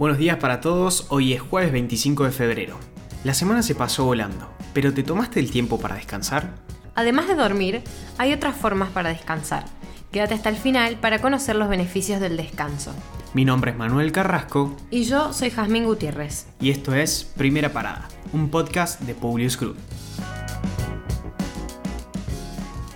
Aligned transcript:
Buenos 0.00 0.16
días 0.16 0.38
para 0.38 0.62
todos, 0.62 1.04
hoy 1.10 1.34
es 1.34 1.42
jueves 1.42 1.72
25 1.72 2.24
de 2.24 2.30
febrero. 2.30 2.78
La 3.22 3.34
semana 3.34 3.62
se 3.62 3.74
pasó 3.74 4.06
volando, 4.06 4.50
pero 4.72 4.94
¿te 4.94 5.02
tomaste 5.02 5.40
el 5.40 5.50
tiempo 5.50 5.78
para 5.78 5.96
descansar? 5.96 6.54
Además 6.94 7.28
de 7.28 7.34
dormir, 7.34 7.82
hay 8.16 8.32
otras 8.32 8.56
formas 8.56 8.88
para 8.88 9.10
descansar. 9.10 9.66
Quédate 10.10 10.32
hasta 10.32 10.48
el 10.48 10.56
final 10.56 10.96
para 10.96 11.18
conocer 11.18 11.54
los 11.54 11.68
beneficios 11.68 12.18
del 12.18 12.38
descanso. 12.38 12.94
Mi 13.34 13.44
nombre 13.44 13.72
es 13.72 13.76
Manuel 13.76 14.10
Carrasco 14.10 14.74
Y 14.90 15.04
yo 15.04 15.34
soy 15.34 15.50
Jazmín 15.50 15.84
Gutiérrez. 15.84 16.46
y 16.62 16.70
esto 16.70 16.94
es 16.94 17.24
Primera 17.36 17.70
Parada, 17.74 18.08
un 18.32 18.48
podcast 18.48 19.02
de 19.02 19.14
Publius 19.14 19.58
Cruz. 19.58 19.76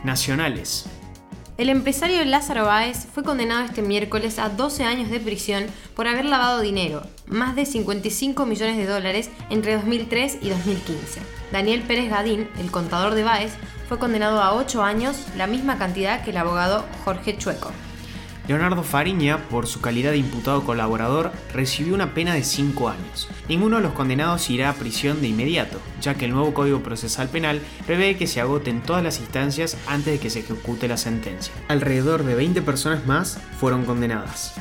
Nacionales. 0.05 0.87
El 1.57 1.69
empresario 1.69 2.25
Lázaro 2.25 2.65
Báez 2.65 3.07
fue 3.15 3.23
condenado 3.23 3.65
este 3.65 3.81
miércoles 3.81 4.41
a 4.41 4.49
12 4.49 4.83
años 4.83 5.09
de 5.09 5.21
prisión 5.21 5.67
por 5.95 6.09
haber 6.09 6.25
lavado 6.25 6.61
dinero, 6.61 7.03
más 7.29 7.55
de 7.55 7.65
55 7.65 8.45
millones 8.45 8.77
de 8.77 8.87
dólares 8.87 9.31
entre 9.51 9.75
2003 9.77 10.39
y 10.43 10.49
2015. 10.49 11.21
Daniel 11.53 11.83
Pérez 11.83 12.11
Gadín, 12.11 12.49
el 12.59 12.73
contador 12.73 13.15
de 13.15 13.23
Báez, 13.23 13.53
fue 13.89 14.01
condenado 14.01 14.43
a 14.43 14.53
8 14.55 14.83
años, 14.83 15.17
la 15.37 15.47
misma 15.47 15.79
cantidad 15.79 16.25
que 16.25 16.31
el 16.31 16.39
abogado 16.39 16.85
Jorge 17.05 17.39
Chueco. 17.39 17.71
Leonardo 18.47 18.83
Fariña, 18.83 19.39
por 19.49 19.67
su 19.67 19.81
calidad 19.81 20.11
de 20.11 20.19
imputado 20.19 20.65
colaborador, 20.65 21.33
recibió 21.53 21.95
una 21.95 22.13
pena 22.13 22.35
de 22.35 22.45
5 22.45 22.91
años. 22.91 23.29
Ninguno 23.49 23.77
de 23.77 23.83
los 23.83 23.93
condenados 23.93 24.51
irá 24.51 24.69
a 24.69 24.75
prisión 24.75 25.23
de 25.23 25.29
inmediato, 25.29 25.81
ya 26.01 26.15
que 26.15 26.27
el 26.27 26.33
nuevo 26.33 26.53
Código 26.53 26.81
Procesal 26.81 27.29
Penal 27.29 27.63
prevé 27.87 28.17
que 28.17 28.27
se 28.27 28.43
agoten 28.43 28.83
todas 28.83 29.03
las 29.03 29.21
instancias 29.21 29.79
antes 29.87 30.13
de 30.15 30.19
que 30.19 30.29
se 30.29 30.41
ejecute 30.41 30.89
la 30.89 30.99
sentencia. 30.99 31.55
Alrededor 31.69 32.25
de 32.25 32.35
20 32.35 32.61
personas 32.61 33.07
más 33.07 33.39
fueron 33.59 33.87
condenadas. 33.87 34.55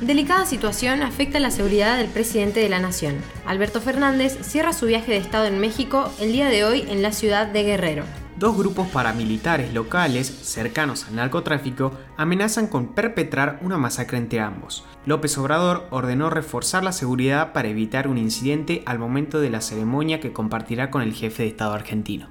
Delicada 0.00 0.46
situación 0.46 1.02
afecta 1.02 1.38
la 1.38 1.50
seguridad 1.50 1.96
del 1.96 2.08
presidente 2.08 2.60
de 2.60 2.68
la 2.68 2.80
Nación. 2.80 3.16
Alberto 3.46 3.80
Fernández 3.80 4.36
cierra 4.42 4.72
su 4.72 4.86
viaje 4.86 5.12
de 5.12 5.18
Estado 5.18 5.46
en 5.46 5.58
México 5.58 6.12
el 6.20 6.32
día 6.32 6.48
de 6.48 6.64
hoy 6.64 6.84
en 6.88 7.02
la 7.02 7.12
ciudad 7.12 7.46
de 7.46 7.62
Guerrero. 7.62 8.21
Dos 8.42 8.56
grupos 8.56 8.88
paramilitares 8.88 9.72
locales 9.72 10.26
cercanos 10.26 11.04
al 11.04 11.14
narcotráfico 11.14 11.92
amenazan 12.16 12.66
con 12.66 12.88
perpetrar 12.88 13.60
una 13.62 13.78
masacre 13.78 14.18
entre 14.18 14.40
ambos. 14.40 14.84
López 15.06 15.38
Obrador 15.38 15.86
ordenó 15.90 16.28
reforzar 16.28 16.82
la 16.82 16.90
seguridad 16.90 17.52
para 17.52 17.68
evitar 17.68 18.08
un 18.08 18.18
incidente 18.18 18.82
al 18.84 18.98
momento 18.98 19.40
de 19.40 19.50
la 19.50 19.60
ceremonia 19.60 20.18
que 20.18 20.32
compartirá 20.32 20.90
con 20.90 21.02
el 21.02 21.14
jefe 21.14 21.44
de 21.44 21.50
Estado 21.50 21.72
argentino. 21.72 22.28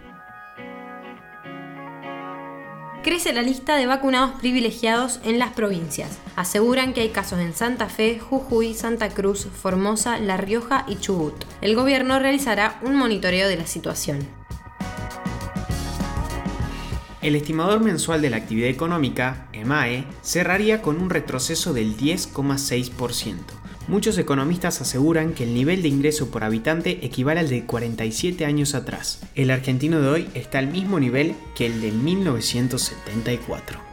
Crece 3.03 3.31
la 3.31 3.41
lista 3.41 3.77
de 3.77 3.85
vacunados 3.85 4.31
privilegiados 4.37 5.21
en 5.23 5.39
las 5.39 5.53
provincias. 5.53 6.19
Aseguran 6.35 6.93
que 6.93 6.99
hay 6.99 7.09
casos 7.11 7.39
en 7.39 7.53
Santa 7.53 7.87
Fe, 7.87 8.19
Jujuy, 8.19 8.73
Santa 8.73 9.07
Cruz, 9.07 9.47
Formosa, 9.47 10.19
La 10.19 10.35
Rioja 10.35 10.83
y 10.89 10.97
Chubut. 10.97 11.45
El 11.61 11.73
gobierno 11.73 12.19
realizará 12.19 12.81
un 12.81 12.97
monitoreo 12.97 13.47
de 13.47 13.55
la 13.55 13.65
situación. 13.65 14.40
El 17.21 17.35
estimador 17.35 17.81
mensual 17.81 18.21
de 18.21 18.31
la 18.31 18.37
actividad 18.37 18.69
económica, 18.69 19.47
EMAE, 19.53 20.05
cerraría 20.23 20.81
con 20.81 20.99
un 20.99 21.11
retroceso 21.11 21.71
del 21.71 21.95
10,6%. 21.95 23.35
Muchos 23.87 24.17
economistas 24.17 24.81
aseguran 24.81 25.33
que 25.33 25.43
el 25.43 25.53
nivel 25.53 25.83
de 25.83 25.89
ingreso 25.89 26.31
por 26.31 26.43
habitante 26.43 27.05
equivale 27.05 27.41
al 27.41 27.49
de 27.49 27.65
47 27.65 28.45
años 28.45 28.73
atrás. 28.73 29.21
El 29.35 29.51
argentino 29.51 30.01
de 30.01 30.09
hoy 30.09 30.29
está 30.33 30.57
al 30.57 30.67
mismo 30.67 30.99
nivel 30.99 31.35
que 31.55 31.67
el 31.67 31.81
de 31.81 31.91
1974. 31.91 33.90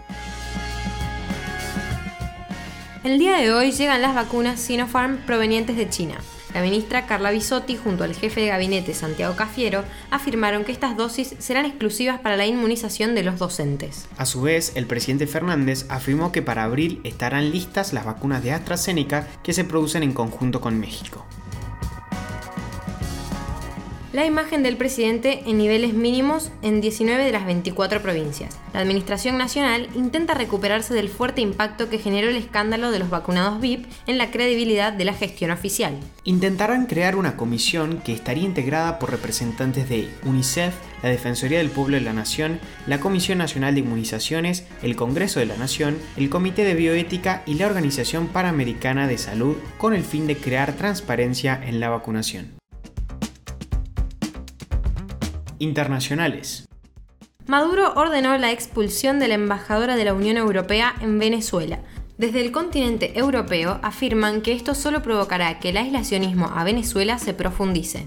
El 3.09 3.19
día 3.19 3.39
de 3.39 3.51
hoy 3.51 3.73
llegan 3.73 4.03
las 4.03 4.15
vacunas 4.15 4.61
Sinopharm 4.61 5.25
provenientes 5.25 5.79
de 5.79 5.89
China. 5.89 6.17
La 6.53 6.61
ministra 6.61 7.07
Carla 7.07 7.31
Bisotti 7.31 7.75
junto 7.75 8.05
al 8.05 8.15
jefe 8.15 8.43
de 8.43 8.49
gabinete 8.49 8.93
Santiago 8.93 9.35
Cafiero 9.35 9.83
afirmaron 10.11 10.63
que 10.63 10.73
estas 10.73 10.95
dosis 10.95 11.35
serán 11.39 11.65
exclusivas 11.65 12.21
para 12.21 12.37
la 12.37 12.45
inmunización 12.45 13.15
de 13.15 13.23
los 13.23 13.39
docentes. 13.39 14.05
A 14.19 14.27
su 14.27 14.43
vez, 14.43 14.73
el 14.75 14.85
presidente 14.85 15.27
Fernández 15.27 15.87
afirmó 15.89 16.33
que 16.33 16.43
para 16.43 16.65
abril 16.65 17.01
estarán 17.03 17.51
listas 17.51 17.95
las 17.95 18.05
vacunas 18.05 18.45
de 18.45 18.53
AstraZeneca 18.53 19.27
que 19.43 19.55
se 19.55 19.65
producen 19.65 20.03
en 20.03 20.13
conjunto 20.13 20.61
con 20.61 20.79
México. 20.79 21.25
La 24.19 24.27
imagen 24.27 24.65
del 24.65 24.77
presidente 24.77 25.45
en 25.47 25.59
niveles 25.59 25.95
mínimos 25.95 26.51
en 26.63 26.81
19 26.81 27.23
de 27.23 27.31
las 27.31 27.47
24 27.47 28.03
provincias. 28.03 28.59
La 28.75 28.81
Administración 28.81 29.39
Nacional 29.39 29.89
intenta 29.95 30.35
recuperarse 30.35 30.93
del 30.93 31.09
fuerte 31.09 31.41
impacto 31.41 31.89
que 31.89 32.01
generó 32.01 32.29
el 32.29 32.35
escándalo 32.35 32.91
de 32.91 32.99
los 32.99 33.11
vacunados 33.11 33.61
VIP 33.61 33.87
en 34.09 34.19
la 34.19 34.33
credibilidad 34.33 34.93
de 34.93 35.05
la 35.05 35.15
gestión 35.15 35.53
oficial. 35.53 35.97
Intentarán 36.25 36.87
crear 36.87 37.15
una 37.15 37.37
comisión 37.37 37.99
que 38.05 38.13
estaría 38.13 38.43
integrada 38.43 38.99
por 38.99 39.13
representantes 39.13 39.89
de 39.89 40.09
UNICEF, 40.25 40.75
la 41.05 41.11
Defensoría 41.11 41.59
del 41.59 41.71
Pueblo 41.71 41.97
de 41.97 42.03
la 42.03 42.13
Nación, 42.13 42.59
la 42.89 42.99
Comisión 42.99 43.39
Nacional 43.39 43.75
de 43.75 43.83
Inmunizaciones, 43.83 44.67
el 44.83 44.97
Congreso 44.97 45.39
de 45.39 45.47
la 45.47 45.57
Nación, 45.57 45.97
el 46.17 46.29
Comité 46.29 46.65
de 46.65 46.75
Bioética 46.75 47.45
y 47.47 47.55
la 47.55 47.67
Organización 47.67 48.27
Panamericana 48.27 49.07
de 49.07 49.17
Salud 49.17 49.55
con 49.79 49.95
el 49.95 50.03
fin 50.03 50.27
de 50.27 50.37
crear 50.37 50.73
transparencia 50.73 51.63
en 51.65 51.79
la 51.79 51.91
vacunación. 51.91 52.58
Internacionales. 55.59 56.69
Maduro 57.47 57.95
ordenó 57.95 58.37
la 58.37 58.53
expulsión 58.53 59.19
de 59.19 59.29
la 59.29 59.35
embajadora 59.35 59.97
de 59.97 60.05
la 60.05 60.15
Unión 60.15 60.37
Europea 60.37 60.95
en 61.01 61.19
Venezuela. 61.19 61.81
Desde 62.19 62.41
el 62.41 62.53
continente 62.53 63.19
europeo 63.19 63.79
afirman 63.83 64.43
que 64.43 64.53
esto 64.53 64.75
solo 64.75 65.03
provocará 65.03 65.59
que 65.61 65.71
el 65.71 65.77
aislacionismo 65.77 66.51
a 66.55 66.65
Venezuela 66.65 67.19
se 67.19 67.33
profundice. 67.33 68.07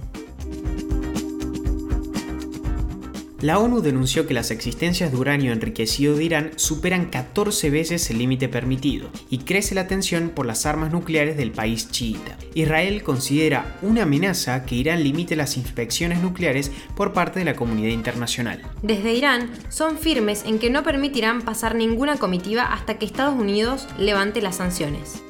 La 3.41 3.57
ONU 3.57 3.81
denunció 3.81 4.27
que 4.27 4.35
las 4.35 4.51
existencias 4.51 5.11
de 5.11 5.17
uranio 5.17 5.51
enriquecido 5.51 6.15
de 6.15 6.23
Irán 6.23 6.51
superan 6.57 7.07
14 7.07 7.71
veces 7.71 8.07
el 8.11 8.19
límite 8.19 8.47
permitido 8.49 9.09
y 9.31 9.39
crece 9.39 9.73
la 9.73 9.87
tensión 9.87 10.29
por 10.29 10.45
las 10.45 10.67
armas 10.67 10.91
nucleares 10.91 11.37
del 11.37 11.51
país 11.51 11.89
chiita. 11.89 12.37
Israel 12.53 13.01
considera 13.01 13.79
una 13.81 14.03
amenaza 14.03 14.63
que 14.63 14.75
Irán 14.75 15.03
limite 15.03 15.35
las 15.35 15.57
inspecciones 15.57 16.21
nucleares 16.21 16.71
por 16.95 17.13
parte 17.13 17.39
de 17.39 17.45
la 17.45 17.55
comunidad 17.55 17.89
internacional. 17.89 18.61
Desde 18.83 19.15
Irán 19.15 19.49
son 19.69 19.97
firmes 19.97 20.43
en 20.45 20.59
que 20.59 20.69
no 20.69 20.83
permitirán 20.83 21.41
pasar 21.41 21.73
ninguna 21.73 22.17
comitiva 22.17 22.71
hasta 22.71 22.99
que 22.99 23.05
Estados 23.05 23.39
Unidos 23.39 23.87
levante 23.97 24.43
las 24.43 24.57
sanciones. 24.57 25.23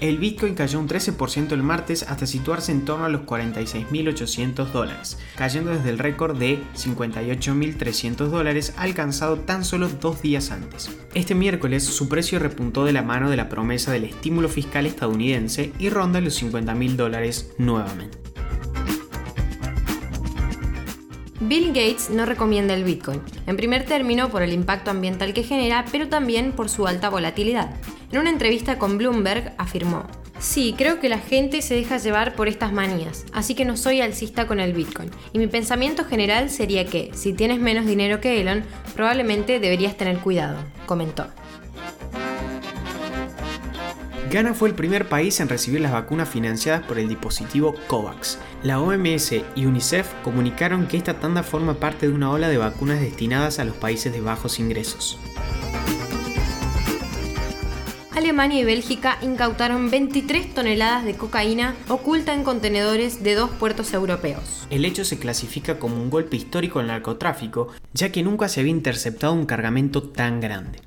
El 0.00 0.18
Bitcoin 0.18 0.54
cayó 0.54 0.80
un 0.80 0.88
13% 0.88 1.52
el 1.52 1.62
martes 1.62 2.02
hasta 2.02 2.26
situarse 2.26 2.72
en 2.72 2.84
torno 2.84 3.04
a 3.04 3.08
los 3.08 3.22
46.800 3.22 4.66
dólares, 4.66 5.18
cayendo 5.36 5.70
desde 5.70 5.90
el 5.90 5.98
récord 5.98 6.36
de 6.36 6.58
58.300 6.74 8.26
dólares 8.26 8.74
alcanzado 8.76 9.38
tan 9.38 9.64
solo 9.64 9.88
dos 9.88 10.20
días 10.20 10.50
antes. 10.50 10.90
Este 11.14 11.34
miércoles 11.34 11.84
su 11.84 12.08
precio 12.08 12.38
repuntó 12.38 12.84
de 12.84 12.92
la 12.92 13.02
mano 13.02 13.30
de 13.30 13.36
la 13.36 13.48
promesa 13.48 13.92
del 13.92 14.04
estímulo 14.04 14.48
fiscal 14.48 14.86
estadounidense 14.86 15.72
y 15.78 15.88
ronda 15.90 16.20
los 16.20 16.42
50.000 16.42 16.96
dólares 16.96 17.52
nuevamente. 17.58 18.18
Bill 21.40 21.68
Gates 21.68 22.10
no 22.10 22.24
recomienda 22.26 22.74
el 22.74 22.84
Bitcoin, 22.84 23.20
en 23.46 23.56
primer 23.56 23.84
término 23.84 24.30
por 24.30 24.42
el 24.42 24.52
impacto 24.52 24.90
ambiental 24.90 25.34
que 25.34 25.42
genera, 25.42 25.84
pero 25.92 26.08
también 26.08 26.52
por 26.52 26.68
su 26.68 26.86
alta 26.86 27.10
volatilidad. 27.10 27.74
En 28.12 28.18
una 28.18 28.30
entrevista 28.30 28.78
con 28.78 28.98
Bloomberg 28.98 29.54
afirmó, 29.58 30.06
Sí, 30.38 30.74
creo 30.76 31.00
que 31.00 31.08
la 31.08 31.18
gente 31.18 31.62
se 31.62 31.74
deja 31.74 31.96
llevar 31.96 32.34
por 32.34 32.48
estas 32.48 32.72
manías, 32.72 33.24
así 33.32 33.54
que 33.54 33.64
no 33.64 33.76
soy 33.76 34.00
alcista 34.00 34.46
con 34.46 34.60
el 34.60 34.72
Bitcoin. 34.72 35.10
Y 35.32 35.38
mi 35.38 35.46
pensamiento 35.46 36.04
general 36.04 36.50
sería 36.50 36.84
que, 36.84 37.10
si 37.14 37.32
tienes 37.32 37.60
menos 37.60 37.86
dinero 37.86 38.20
que 38.20 38.40
Elon, 38.40 38.64
probablemente 38.94 39.60
deberías 39.60 39.96
tener 39.96 40.18
cuidado, 40.18 40.58
comentó. 40.86 41.28
Ghana 44.30 44.52
fue 44.52 44.68
el 44.68 44.74
primer 44.74 45.08
país 45.08 45.38
en 45.38 45.48
recibir 45.48 45.80
las 45.80 45.92
vacunas 45.92 46.28
financiadas 46.28 46.82
por 46.82 46.98
el 46.98 47.08
dispositivo 47.08 47.76
COVAX. 47.86 48.38
La 48.64 48.80
OMS 48.80 49.32
y 49.54 49.66
UNICEF 49.66 50.12
comunicaron 50.24 50.88
que 50.88 50.96
esta 50.96 51.20
tanda 51.20 51.44
forma 51.44 51.74
parte 51.74 52.08
de 52.08 52.12
una 52.12 52.30
ola 52.30 52.48
de 52.48 52.58
vacunas 52.58 53.00
destinadas 53.00 53.60
a 53.60 53.64
los 53.64 53.76
países 53.76 54.12
de 54.12 54.20
bajos 54.20 54.58
ingresos. 54.58 55.20
Alemania 58.16 58.60
y 58.60 58.64
Bélgica 58.64 59.18
incautaron 59.22 59.90
23 59.90 60.54
toneladas 60.54 61.04
de 61.04 61.16
cocaína 61.16 61.74
oculta 61.88 62.32
en 62.32 62.44
contenedores 62.44 63.24
de 63.24 63.34
dos 63.34 63.50
puertos 63.50 63.92
europeos. 63.92 64.68
El 64.70 64.84
hecho 64.84 65.04
se 65.04 65.18
clasifica 65.18 65.80
como 65.80 65.96
un 65.96 66.10
golpe 66.10 66.36
histórico 66.36 66.78
al 66.78 66.86
narcotráfico, 66.86 67.72
ya 67.92 68.12
que 68.12 68.22
nunca 68.22 68.48
se 68.48 68.60
había 68.60 68.70
interceptado 68.70 69.32
un 69.32 69.46
cargamento 69.46 70.04
tan 70.04 70.40
grande. 70.40 70.78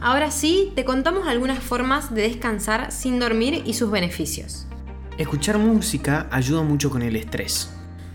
Ahora 0.00 0.30
sí, 0.30 0.72
te 0.74 0.86
contamos 0.86 1.28
algunas 1.28 1.58
formas 1.58 2.14
de 2.14 2.22
descansar 2.22 2.90
sin 2.90 3.18
dormir 3.18 3.62
y 3.66 3.74
sus 3.74 3.90
beneficios. 3.90 4.66
Escuchar 5.18 5.58
música 5.58 6.26
ayuda 6.30 6.62
mucho 6.62 6.88
con 6.88 7.02
el 7.02 7.16
estrés. 7.16 7.70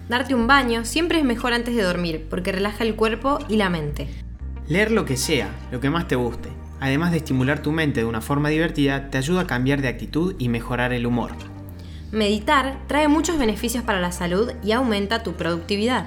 Darte 0.07 0.33
un 0.33 0.47
baño 0.47 0.83
siempre 0.83 1.19
es 1.19 1.25
mejor 1.25 1.53
antes 1.53 1.75
de 1.75 1.83
dormir, 1.83 2.25
porque 2.27 2.51
relaja 2.51 2.83
el 2.83 2.95
cuerpo 2.95 3.37
y 3.47 3.57
la 3.57 3.69
mente. 3.69 4.07
Leer 4.69 4.91
lo 4.91 5.03
que 5.03 5.17
sea, 5.17 5.49
lo 5.71 5.79
que 5.79 5.89
más 5.89 6.07
te 6.07 6.15
guste, 6.15 6.49
además 6.79 7.09
de 7.09 7.17
estimular 7.17 7.63
tu 7.63 7.71
mente 7.71 8.01
de 8.01 8.05
una 8.05 8.21
forma 8.21 8.49
divertida, 8.49 9.09
te 9.09 9.17
ayuda 9.17 9.41
a 9.41 9.47
cambiar 9.47 9.81
de 9.81 9.87
actitud 9.87 10.35
y 10.37 10.47
mejorar 10.47 10.93
el 10.93 11.07
humor. 11.07 11.31
Meditar 12.11 12.77
trae 12.85 13.07
muchos 13.07 13.39
beneficios 13.39 13.83
para 13.83 13.99
la 13.99 14.11
salud 14.11 14.51
y 14.63 14.71
aumenta 14.73 15.23
tu 15.23 15.33
productividad. 15.33 16.05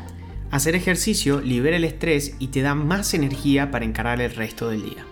Hacer 0.53 0.77
ejercicio 0.77 1.41
libera 1.41 1.77
el 1.77 1.83
estrés 1.83 2.37
y 2.39 2.49
te 2.49 2.63
da 2.63 2.77
más 2.77 3.15
energía 3.15 3.73
para 3.73 3.85
encarar 3.85 4.21
el 4.21 4.33
resto 4.33 4.69
del 4.69 4.85
día. 4.85 5.07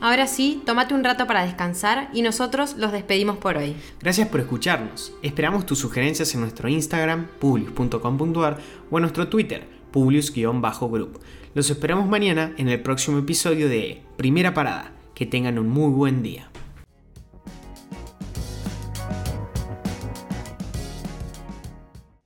Ahora 0.00 0.26
sí, 0.26 0.62
tómate 0.64 0.94
un 0.94 1.04
rato 1.04 1.26
para 1.26 1.44
descansar 1.44 2.08
y 2.14 2.22
nosotros 2.22 2.76
los 2.78 2.90
despedimos 2.90 3.36
por 3.36 3.58
hoy. 3.58 3.76
Gracias 4.00 4.28
por 4.28 4.40
escucharnos. 4.40 5.12
Esperamos 5.22 5.66
tus 5.66 5.78
sugerencias 5.78 6.34
en 6.34 6.40
nuestro 6.40 6.70
Instagram, 6.70 7.26
publius.com.ar 7.38 8.58
o 8.90 8.98
en 8.98 9.02
nuestro 9.02 9.28
Twitter, 9.28 9.81
publius-group. 9.92 11.20
Los 11.54 11.70
esperamos 11.70 12.08
mañana 12.08 12.54
en 12.56 12.68
el 12.68 12.80
próximo 12.80 13.18
episodio 13.18 13.68
de 13.68 14.02
Primera 14.16 14.54
Parada. 14.54 14.92
Que 15.14 15.26
tengan 15.26 15.58
un 15.58 15.68
muy 15.68 15.92
buen 15.92 16.22
día. 16.22 16.51